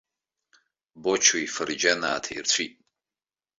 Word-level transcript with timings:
Бочо 1.03 1.35
ифырџьан 1.45 2.01
ааҭаирцәит. 2.07 2.73